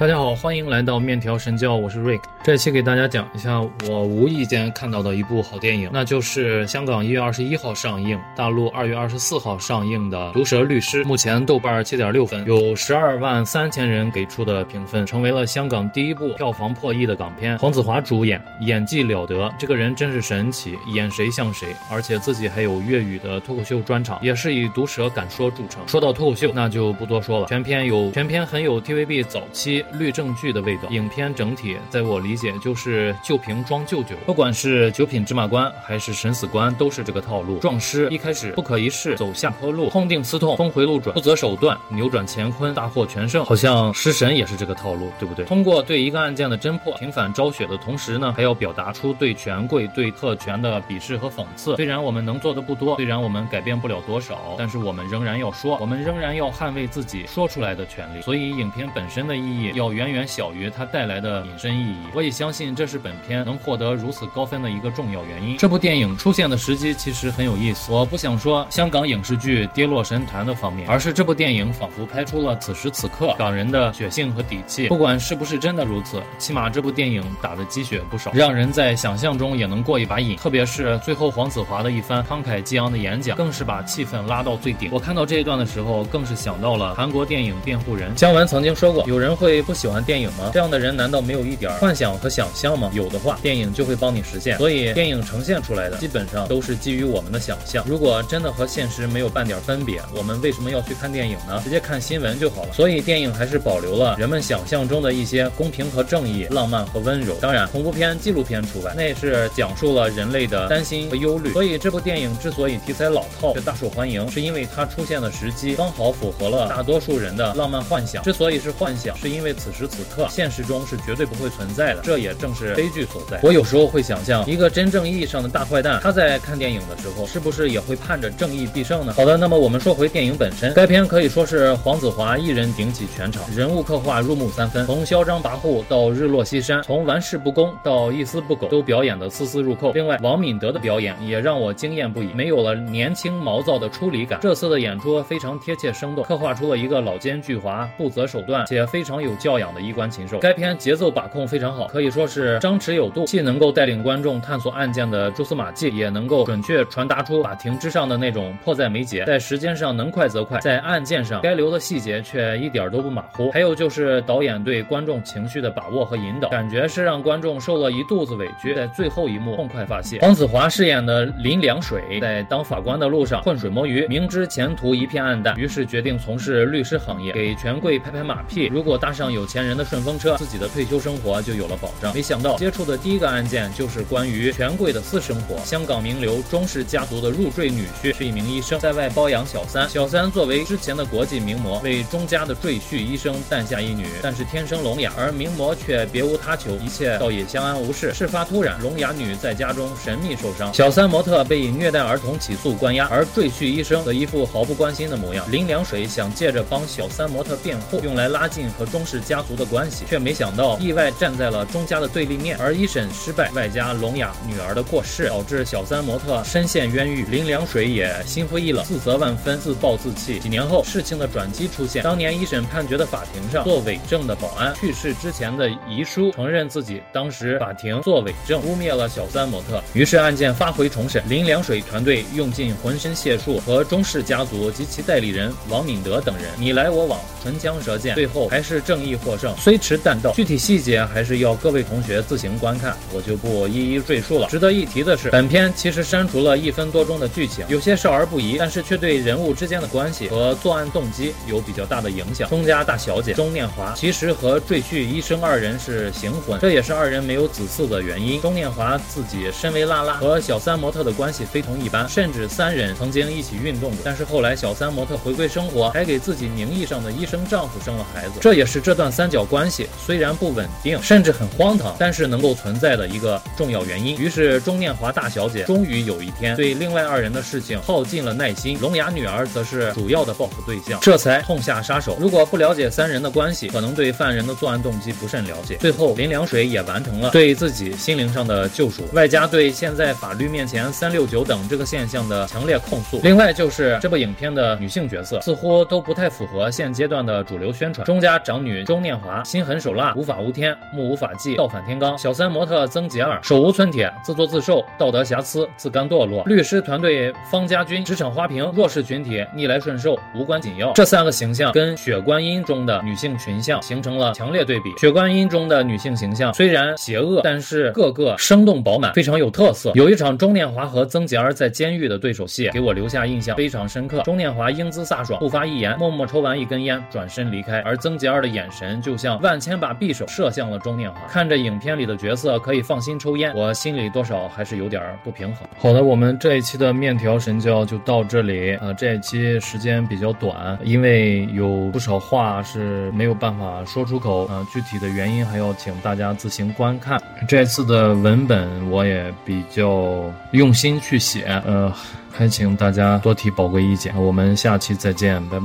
[0.00, 2.22] 大家好，欢迎来到面条神教，我是 Rick。
[2.42, 11.04] 这期给大家讲一下我无意间看到的一部好电影，那就是香港一月二十一号上映，大陆二月二十四号上映的《毒舌律师》。
[11.06, 17.58] 目前豆瓣七点六分，有十二万三千人给出的评分，成为了香港第一部票房破亿的港片。
[17.58, 25.86] 黄子华主演，演技了得，这个人真是神奇，演谁像谁，而且自己还有粤语的脱口秀专场，也是以毒舌敢说著称。
[25.86, 29.84] 说到脱口秀，那就不多说了，全片有全片很有 TVB 早期。
[29.92, 37.58] 律政剧的味道，影片整体在我理解就是旧瓶装旧酒，不管是九品芝麻官还是审死官，都是这个套路。
[37.58, 43.44] 壮师一开始不可一世，走下坡路，痛定思痛，峰回路转，不择手段，扭转乾坤，大获全胜。
[43.44, 45.44] 好像食神也是这个套路，对不对？
[45.44, 51.76] 通过对一个案件的侦破，平反昭雪的同时呢，还要表达出对权贵、对特权的鄙视和讽刺。
[51.76, 58.20] 虽然我们能做的不多，虽然我们改变不了多少，但是我们仍然要说，我们仍然要捍卫自己说出来的权利。
[58.20, 59.72] 所以影片本身的意义。
[59.80, 65.56] 要远远小于它带来的隐身意义，我也相信这是本片能获得如此高分的一个重要原因。
[65.56, 74.88] 这部电影出现的时机其实很有意思，我不想说香港影视剧跌落神坛的方面，而是这部电影仿佛拍出了此时此刻港人的血性和底气。
[74.88, 80.36] 不管是不是真的如此，起码这部电影打的鸡血不少，让人在想象中也能过一把瘾。
[80.36, 84.90] 特别是最后黄子华的一番慷慨激昂的演讲，更是把气氛拉到最顶。
[84.92, 89.64] 我看到这一段的时候，更是想到了韩国电影《辩护人》，姜文曾经说过，有人会。
[89.70, 90.50] 不喜欢电影吗？
[90.52, 92.90] 这样的人难道没有一点幻想和想象吗？
[92.92, 94.58] 有的话，电影就会帮你实现。
[94.58, 97.84] 所以，电影呈现出来的基本上都是基于我们的想象。
[97.86, 101.60] 如果真的和现实没有半点分别，我们为什么要去看电影呢？
[101.62, 102.72] 直接看新闻就好了。
[102.72, 107.36] 所以，电影还是保留了人们想象中的一些公平和正义、浪漫和温柔。
[107.36, 111.52] 当然，恐怖片、纪录片除外，那也是讲述了人类的担心和忧虑。
[111.52, 118.20] 所以，这部电影之所以题材老套却大受欢迎，是因为它出现的时机刚好符合了大多数人的浪漫幻想。
[118.24, 119.49] 之所以是幻想，是因为。
[119.52, 123.40] 此时此刻，现实中是绝对不会存在的，这也正是悲剧所在。
[123.42, 129.12] 我有时候会想象，一个真正意义上的大坏蛋，他在看电影的时候，是不是也会盼着正义必胜呢？
[129.16, 139.92] 好的，那么我们说回电影本身，该片可以说是黄子华一人顶起全场，人物刻画入木三分，从嚣张跋扈到日落西山，从玩世不恭到一丝不苟，都表演得丝丝入扣。
[139.92, 149.60] 另外，王敏德的表演也让我惊艳不已，没有了年轻毛躁的出离感，这次的演出非常贴切生动，刻画出了一个老奸巨猾、不择手段且非常有教。
[149.60, 159.24] 养的衣冠禽兽，该片节奏把控非常好，可以说是张弛有度，既能够带领观众探索案件的蛛丝马迹，也能够准确传达出法庭之上的那种迫在眉睫。
[159.26, 163.50] 在时间上能快则快，在案件上该留的细节却一点都不马虎。
[163.50, 170.20] 还有就是导演对观众情绪的把握和引导，感觉是让观众受了一肚子委屈，在最后一幕痛快发泄。
[170.20, 178.70] 黄子华饰演的林良水在当法官的路上浑水摸鱼，明知前途一片暗淡，于是决定从事律师行业，给权贵拍拍马屁。
[178.70, 182.12] 如果搭上有钱人的顺风车，自己的退休生活就有了保障。
[182.14, 185.56] 没想到接触的第一个案件就是关于权贵的私生活。
[185.64, 189.88] 香港名流钟氏家族的入赘女婿是一名医生，在外包养小三。
[189.88, 198.12] 小三作为之前的国际名模，为钟家的赘婿医生诞下一女，但是天生聋哑，而名模却别无他求，一切倒也相安无事。
[198.12, 205.48] 事发突然，聋哑女在家中神秘受伤，小三模特被以虐待儿童起诉关押，而赘婿医生则一副毫不关心的模样。
[205.50, 209.19] 林良水想借着帮小三模特辩护，用来拉近和钟氏。
[209.20, 217.24] 家族的关系，却没想到意外站在了钟家的对立面，而一审失败，外加聋哑女儿的过世，导致小三模特深陷冤狱。
[217.30, 220.38] 林良水也心灰意冷，自责万分，自暴自弃。
[220.40, 229.82] 几年后，事情的转机出现，当年一审判决的法庭上，做伪证的保安去世之前的遗书，承认自己当时法庭做伪证，污蔑了小三模特。
[229.92, 239.09] 于是案件发回重审，林良水团队用尽浑身解数，和钟氏家族及其代理人王敏德等人你来我往，唇枪舌剑，最后还是正义。
[239.14, 244.48] 获胜虽迟但到，具体细节还是要各位同学自行观看，我就不一一赘述了。
[244.48, 252.48] 值得一提的是，本片其实删除了一分多钟的剧情，有些少儿不宜，但是却对人物之间的关系和作案动机有比较大的影响。
[252.48, 258.40] 钟家大小姐钟念华其实和赘婿医生二人是行婚，这也是二人没有子嗣的原因。
[258.40, 263.98] 钟念华自己身为拉拉，和小三模特的关系非同一般，甚至三人曾经一起运动过。
[264.04, 269.10] 但是后来小三模特回归生活，还给自己名义上的医生丈夫生了孩子，这也是这段。
[269.20, 274.16] 三角关系虽然不稳定，甚至很荒唐，但是能够存在的一个重要原因。
[274.16, 282.16] 于是钟念华大小姐终于有一天对另外二人的事情耗尽了耐心，聋哑女儿则是主要的报复对象，这才痛下杀手。
[282.20, 285.76] 如果不了解三人的关系，可能对犯人的作案动机不甚了解。
[285.76, 293.20] 最后林良水也完成了对自己心灵上的救赎，外加对现在法律面前三六九等这个现象的强烈控诉。
[293.22, 298.84] 另外就是这部影片的女性角色似乎都不太符合现阶段的主流宣传，钟家长女。
[298.90, 302.18] 钟念华，心狠手辣，无法无天，目无法纪，倒反天罡。
[302.18, 306.42] 小三模特曾洁儿，手无寸铁，自作自受，道德瑕疵，自甘堕落。
[306.46, 310.90] 律师团队方家军，职场花瓶，弱势群体，逆来顺受，无关紧要。
[310.94, 314.92] 这三个形象跟血观音中的女性群像形成了强烈对比。
[314.98, 319.92] 血观音中的女性形象虽然邪恶，但是个个生动饱满，非常有特色。
[319.94, 324.20] 有一场钟念华和曾洁儿在监狱的对手戏，给我留下印象非常深刻。
[324.22, 327.78] 钟念华英姿飒爽，不发一言，默默抽完一根烟，转身离开。
[327.82, 331.20] 而曾洁儿的眼神神就像万千把匕首射向了钟念华。
[331.28, 335.68] 看着影片里的角色可以放心抽烟，我心里多少还是有点不平衡。
[335.78, 338.90] 好的，我们这一期的面条神教就到这里啊。
[338.94, 344.66] 这一期时间比较短，因为有不少话是没有办法说出口啊。
[344.72, 347.20] 具体的原因还要请大家自行观看。
[347.46, 351.92] 这次的文本我也比较用心去写，呃，
[352.30, 354.14] 还请大家多提宝贵意见。
[354.16, 355.58] 我们下期再见，拜拜。